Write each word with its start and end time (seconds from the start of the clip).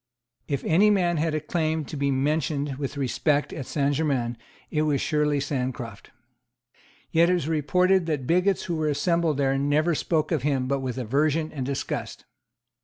If 0.47 0.63
any 0.63 0.89
man 0.89 1.17
had 1.17 1.35
a 1.35 1.39
claim 1.39 1.85
to 1.85 1.95
be 1.95 2.09
mentioned 2.09 2.77
with 2.77 2.97
respect 2.97 3.53
at 3.53 3.67
Saint 3.67 3.93
Germains, 3.93 4.35
it 4.71 4.81
was 4.81 4.99
surely 4.99 5.39
Sancroft. 5.39 6.09
Yet 7.11 7.29
it 7.29 7.35
was 7.35 7.47
reported 7.47 8.07
that 8.07 8.21
the 8.21 8.25
bigots 8.25 8.63
who 8.63 8.77
were 8.77 8.89
assembled 8.89 9.37
there 9.37 9.59
never 9.59 9.93
spoke 9.93 10.31
of 10.31 10.41
him 10.41 10.67
but 10.67 10.79
with 10.79 10.97
aversion 10.97 11.51
and 11.51 11.67
disgust. 11.67 12.25